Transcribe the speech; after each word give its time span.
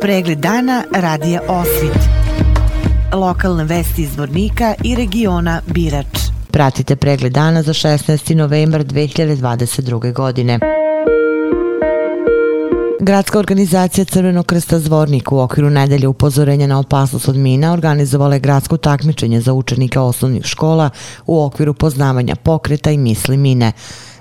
Pregled 0.00 0.38
dana 0.38 0.84
radija 0.94 1.40
Osvit. 1.48 1.98
Lokalne 3.12 3.64
vesti 3.64 4.02
iz 4.02 4.16
Vornika 4.16 4.74
i 4.84 4.94
regiona 4.94 5.60
Birač. 5.66 6.18
Pratite 6.50 6.96
pregled 6.96 7.32
dana 7.32 7.62
za 7.62 7.72
16. 7.72 8.34
novembar 8.34 8.84
2022. 8.84 10.12
godine. 10.12 10.58
Gradska 13.00 13.38
organizacija 13.38 14.04
Crvenog 14.04 14.46
krsta 14.46 14.78
Zvornik 14.78 15.32
u 15.32 15.38
okviru 15.38 15.70
nedelje 15.70 16.08
upozorenja 16.08 16.66
na 16.66 16.78
opasnost 16.78 17.28
od 17.28 17.36
mina 17.36 17.72
organizovala 17.72 18.34
je 18.34 18.40
gradsko 18.40 18.76
takmičenje 18.76 19.40
za 19.40 19.52
učenike 19.52 19.98
osnovnih 19.98 20.44
škola 20.44 20.90
u 21.26 21.42
okviru 21.42 21.74
poznavanja 21.74 22.36
pokreta 22.36 22.90
i 22.90 22.98
misli 22.98 23.36
mine. 23.36 23.72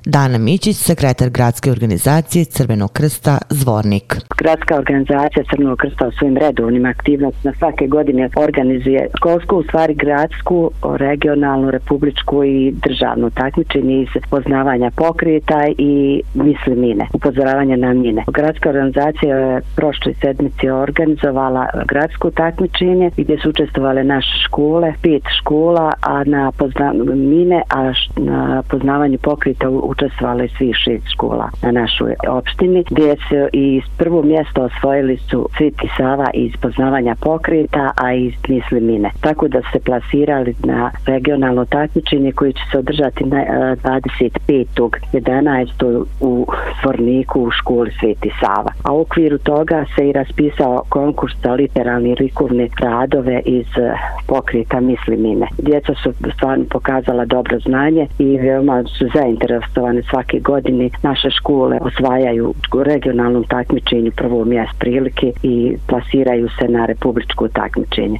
Dana 0.09 0.37
Mićić, 0.37 0.77
sekretar 0.77 1.29
gradske 1.29 1.71
organizacije 1.71 2.45
Crvenog 2.45 2.91
krsta 2.91 3.37
Zvornik. 3.49 4.15
Gradska 4.37 4.75
organizacija 4.75 5.43
Crvenog 5.49 5.77
krsta 5.77 6.07
u 6.07 6.11
svojim 6.11 6.37
redovnim 6.37 6.85
aktivnostima 6.85 7.53
svake 7.59 7.87
godine 7.87 8.29
organizuje 8.35 9.07
školsku, 9.17 9.55
u 9.55 9.63
stvari 9.63 9.93
gradsku, 9.93 10.71
regionalnu, 10.97 11.71
republičku 11.71 12.43
i 12.43 12.71
državnu 12.71 13.29
takmičenje 13.29 14.01
iz 14.01 14.07
poznavanja 14.29 14.91
pokreta 14.95 15.67
i 15.77 16.21
misli 16.33 16.75
mine, 16.75 17.07
upozoravanja 17.13 17.75
na 17.75 17.93
mine. 17.93 18.23
Gradska 18.27 18.69
organizacija 18.69 19.37
je 19.37 19.61
prošle 19.75 20.13
sedmice 20.21 20.71
organizovala 20.71 21.67
gradsku 21.85 22.31
takmičenje 22.31 23.11
gdje 23.17 23.39
su 23.39 23.49
učestvovale 23.49 24.03
naše 24.03 24.37
škole, 24.45 24.93
pet 25.01 25.23
škola, 25.39 25.93
a 26.01 26.23
na 26.23 26.51
poznavanju 26.51 27.03
mine, 27.15 27.61
a 27.69 27.93
na 28.17 28.63
poznavanju 28.69 29.17
pokreta 29.17 29.69
u 29.69 29.96
učestvovali 29.97 30.49
svi 30.57 30.73
šest 30.73 31.07
škola 31.13 31.49
na 31.61 31.71
našoj 31.71 32.15
opštini, 32.29 32.83
gdje 32.89 33.15
se 33.29 33.49
i 33.53 33.81
prvo 33.97 34.23
mjesto 34.23 34.63
osvojili 34.63 35.17
su 35.17 35.49
Sviti 35.57 35.89
Sava 35.97 36.29
iz 36.33 36.51
poznavanja 36.61 37.15
pokreta, 37.21 37.91
a 37.95 38.13
iz 38.13 38.33
Nisli 38.47 38.81
mine. 38.81 39.09
Tako 39.21 39.47
da 39.47 39.61
se 39.71 39.79
plasirali 39.79 40.55
na 40.63 40.91
regionalno 41.05 41.65
takmičenje 41.65 42.31
koje 42.31 42.53
će 42.53 42.61
se 42.71 42.77
održati 42.77 43.25
na 43.25 43.41
e, 43.41 43.45
25.11. 43.83 46.05
u 46.19 46.47
Svorniku 46.81 47.41
u 47.41 47.51
školi 47.51 47.91
Sveti 47.99 48.31
Sava. 48.39 48.71
A 48.83 48.93
u 48.93 49.01
okviru 49.01 49.37
toga 49.37 49.85
se 49.95 50.09
i 50.09 50.13
raspisao 50.13 50.83
konkurs 50.89 51.33
za 51.43 51.53
literalni 51.53 52.15
likovne 52.19 52.67
radove 52.79 53.41
iz 53.45 53.67
e, 53.77 53.93
pokreta 54.27 54.79
misli 54.79 55.17
mine. 55.17 55.47
Djeca 55.57 55.93
su 56.03 56.13
stvarno 56.35 56.65
pokazala 56.69 57.25
dobro 57.25 57.59
znanje 57.59 58.07
i 58.19 58.37
veoma 58.37 58.83
su 58.83 59.07
zainteresovani 59.15 59.76
organizovane 59.77 60.01
svake 60.09 60.39
godine. 60.39 60.89
Naše 61.03 61.29
škole 61.29 61.77
osvajaju 61.81 62.53
u 62.75 62.83
regionalnom 62.83 63.43
takmičenju 63.43 64.11
prvo 64.15 64.45
mjesto 64.45 64.75
prilike 64.79 65.31
i 65.43 65.77
plasiraju 65.87 66.47
se 66.59 66.67
na 66.67 66.85
republičko 66.85 67.47
takmičenje. 67.47 68.19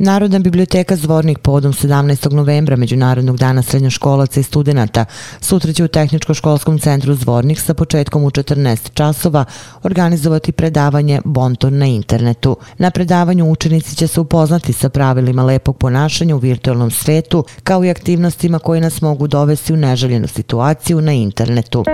Narodna 0.00 0.38
biblioteka 0.38 0.96
Zvornik 0.96 1.38
povodom 1.38 1.72
17. 1.72 2.32
novembra 2.32 2.76
Međunarodnog 2.76 3.36
dana 3.36 3.62
srednjoškolaca 3.62 4.40
i 4.40 4.42
studenta 4.42 5.04
sutra 5.40 5.72
će 5.72 5.84
u 5.84 5.88
Tehničko-školskom 5.88 6.82
centru 6.82 7.14
Zvornik 7.14 7.60
sa 7.60 7.74
početkom 7.74 8.24
u 8.24 8.30
14 8.30 8.92
časova 8.94 9.44
organizovati 9.82 10.52
predavanje 10.52 11.20
Bonton 11.24 11.78
na 11.78 11.86
internetu. 11.86 12.56
Na 12.78 12.90
predavanju 12.90 13.50
učenici 13.50 13.96
će 13.96 14.06
se 14.06 14.20
upoznati 14.20 14.72
sa 14.72 14.88
pravilima 14.88 15.44
lepog 15.44 15.76
ponašanja 15.76 16.36
u 16.36 16.38
virtualnom 16.38 16.90
svetu 16.90 17.44
kao 17.62 17.84
i 17.84 17.90
aktivnostima 17.90 18.58
koje 18.58 18.80
nas 18.80 19.02
mogu 19.02 19.26
dovesti 19.26 19.72
u 19.72 19.76
neželjenu 19.76 20.28
situaciju 20.28 21.00
na 21.00 21.12
internetu. 21.12 21.84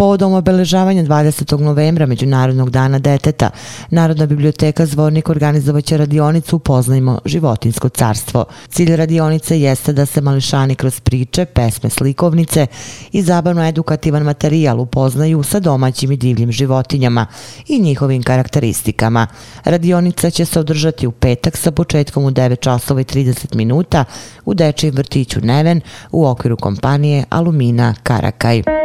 Povodom 0.00 0.34
obeležavanja 0.34 1.02
20. 1.02 1.60
novembra 1.60 2.06
Međunarodnog 2.06 2.70
dana 2.70 2.98
deteta, 2.98 3.50
Narodna 3.90 4.26
biblioteka 4.26 4.86
Zvornik 4.86 5.28
organizovaće 5.28 5.96
radionicu 5.96 6.56
Upoznajmo 6.56 7.18
životinsko 7.24 7.88
carstvo. 7.88 8.44
Cilj 8.68 8.96
radionice 8.96 9.60
jeste 9.60 9.92
da 9.92 10.06
se 10.06 10.20
mališani 10.20 10.74
kroz 10.74 11.00
priče, 11.00 11.44
pesme, 11.44 11.90
slikovnice 11.90 12.66
i 13.12 13.22
zabavno-edukativan 13.22 14.22
materijal 14.22 14.80
upoznaju 14.80 15.42
sa 15.42 15.60
domaćim 15.60 16.12
i 16.12 16.16
divljim 16.16 16.52
životinjama 16.52 17.26
i 17.68 17.78
njihovim 17.78 18.22
karakteristikama. 18.22 19.26
Radionica 19.64 20.30
će 20.30 20.44
se 20.44 20.60
održati 20.60 21.06
u 21.06 21.12
petak 21.12 21.56
sa 21.56 21.70
početkom 21.70 22.24
u 22.24 22.30
9 22.30 22.60
časova 22.60 23.00
i 23.00 23.04
30 23.04 23.54
minuta 23.54 24.04
u 24.44 24.54
Dečijem 24.54 24.94
vrtiću 24.94 25.40
Neven 25.40 25.80
u 26.12 26.26
okviru 26.26 26.56
kompanije 26.56 27.24
Alumina 27.30 27.94
Karakaj. 28.02 28.79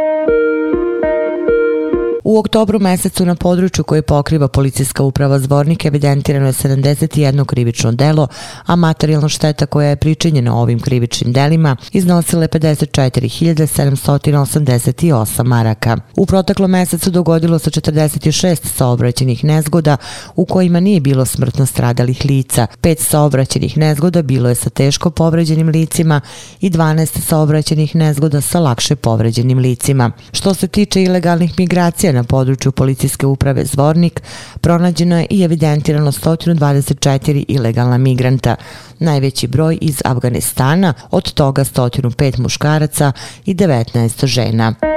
U 2.28 2.38
oktobru 2.38 2.78
mesecu 2.78 3.26
na 3.26 3.34
području 3.34 3.84
koje 3.84 4.02
pokriva 4.02 4.48
policijska 4.48 5.02
uprava 5.02 5.38
Zvornik 5.38 5.84
evidentirano 5.84 6.46
je 6.46 6.52
71 6.52 7.44
krivično 7.44 7.92
delo, 7.92 8.28
a 8.66 8.76
materijalna 8.76 9.28
šteta 9.28 9.66
koja 9.66 9.88
je 9.88 9.96
pričinjena 9.96 10.56
ovim 10.56 10.80
krivičnim 10.80 11.32
delima 11.32 11.76
iznosila 11.92 12.42
je 12.42 12.48
54.788 12.48 15.44
maraka. 15.44 15.96
U 16.16 16.26
proteklom 16.26 16.70
mesecu 16.70 17.10
dogodilo 17.10 17.58
se 17.58 17.70
46 17.70 18.66
saobraćenih 18.76 19.44
nezgoda 19.44 19.96
u 20.36 20.44
kojima 20.44 20.80
nije 20.80 21.00
bilo 21.00 21.24
smrtno 21.24 21.66
stradalih 21.66 22.24
lica. 22.24 22.66
Pet 22.80 23.00
saobraćenih 23.00 23.76
nezgoda 23.76 24.22
bilo 24.22 24.48
je 24.48 24.54
sa 24.54 24.70
teško 24.70 25.10
povređenim 25.10 25.68
licima 25.68 26.20
i 26.60 26.70
12 26.70 27.20
saobraćenih 27.20 27.96
nezgoda 27.96 28.40
sa 28.40 28.60
lakše 28.60 28.96
povređenim 28.96 29.58
licima. 29.58 30.10
Što 30.32 30.54
se 30.54 30.68
tiče 30.68 31.02
ilegalnih 31.02 31.58
migracija 31.58 32.15
na 32.16 32.24
području 32.24 32.72
policijske 32.72 33.26
uprave 33.26 33.64
Zvornik 33.64 34.22
pronađeno 34.60 35.18
je 35.18 35.26
i 35.30 35.42
evidentirano 35.42 36.12
124 36.12 37.44
ilegalna 37.48 37.98
migranta, 37.98 38.56
najveći 38.98 39.46
broj 39.46 39.78
iz 39.80 40.02
Afganistana, 40.04 40.94
od 41.10 41.32
toga 41.32 41.64
105 41.64 42.38
muškaraca 42.38 43.12
i 43.44 43.54
19 43.54 44.26
žena. 44.26 44.95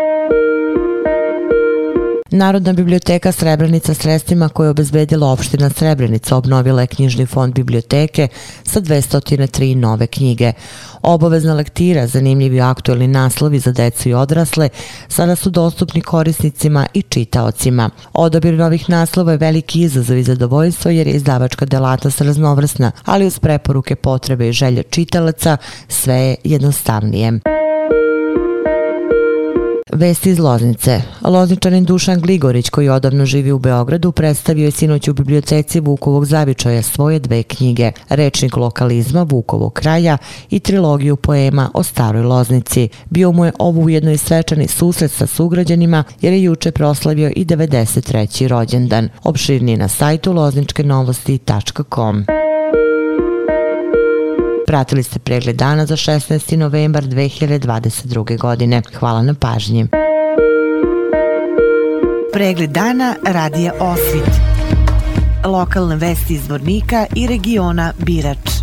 Narodna 2.32 2.74
biblioteka 2.74 3.32
Srebrenica 3.32 3.94
sredstvima 3.94 4.50
koje 4.50 4.66
je 4.66 4.70
obezbedila 4.70 5.32
opština 5.32 5.70
Srebrenica 5.70 6.36
obnovila 6.36 6.82
je 6.82 6.88
knjižni 6.88 7.26
fond 7.26 7.54
biblioteke 7.54 8.28
sa 8.64 8.82
203 8.82 9.76
nove 9.76 10.08
knjige. 10.08 10.54
Obavezna 11.02 11.54
lektira, 11.54 12.08
zanimljivi 12.08 12.62
aktualni 12.62 13.08
naslovi 13.08 13.60
za 13.60 13.72
decu 13.72 14.10
i 14.10 14.14
odrasle, 14.14 14.70
sada 15.08 15.36
su 15.36 15.50
dostupni 15.50 16.02
korisnicima 16.02 16.86
i 16.94 17.02
čitaocima. 17.02 17.90
Odabir 18.14 18.54
novih 18.54 18.90
naslova 18.90 19.32
je 19.32 19.38
veliki 19.38 19.82
izazov 19.82 20.18
i 20.18 20.24
zadovoljstvo 20.24 20.92
jer 20.92 21.08
je 21.08 21.14
izdavačka 21.14 21.66
delatnost 21.66 22.22
raznovrsna, 22.22 22.92
ali 23.06 23.26
uz 23.26 23.40
preporuke 23.40 23.96
potrebe 23.96 24.50
i 24.50 24.54
želje 24.54 24.84
čitalaca 24.84 25.58
sve 25.88 26.16
je 26.16 26.36
jednostavnije. 26.44 27.40
Vesti 30.00 30.30
iz 30.30 30.40
Loznice. 30.40 31.02
Lozničanin 31.22 31.86
Dušan 31.86 32.20
Gligorić, 32.20 32.70
koji 32.70 32.90
odavno 32.90 33.26
živi 33.26 33.52
u 33.52 33.60
Beogradu, 33.60 34.12
predstavio 34.12 34.66
je 34.66 34.72
sinoć 34.72 35.08
u 35.08 35.14
biblioteci 35.14 35.80
Vukovog 35.80 36.26
zavičaja 36.26 36.82
svoje 36.82 37.20
dve 37.20 37.44
knjige, 37.44 37.92
Rečnik 38.10 38.58
lokalizma 38.58 39.24
Vukovog 39.30 39.74
kraja 39.74 40.18
i 40.50 40.60
trilogiju 40.60 41.16
poema 41.16 41.70
o 41.74 41.84
staroj 41.84 42.24
Loznici. 42.24 42.90
Bio 43.10 43.32
mu 43.32 43.46
je 43.46 43.52
ovo 43.60 43.82
ujedno 43.82 44.12
i 44.12 44.18
svečani 44.18 44.68
susret 44.68 45.12
sa 45.12 45.28
sugrađanima, 45.28 46.04
jer 46.22 46.34
je 46.34 46.44
juče 46.44 46.72
proslavio 46.72 47.32
i 47.36 47.46
93. 47.46 48.48
rođendan. 48.48 49.10
Opširniji 49.24 49.78
na 49.78 49.88
sajtu 49.88 50.34
lozničkenovosti.com. 50.34 52.26
Pratili 54.70 55.04
ste 55.04 55.20
pregled 55.20 55.56
dana 55.56 55.86
za 55.86 55.96
16. 55.96 56.56
novembar 56.56 57.04
2022. 57.04 58.38
godine. 58.38 58.82
Hvala 59.00 59.22
na 59.22 59.34
pažnji. 59.34 59.88
Pregled 62.34 62.70
dana 62.70 63.16
radija 63.26 63.74
Osvit. 63.80 64.30
Lokalne 65.46 65.96
vesti 65.96 66.34
iz 66.34 66.50
Vornika 66.50 67.06
i 67.16 67.28
regiona 67.28 67.94
Birač. 67.98 68.59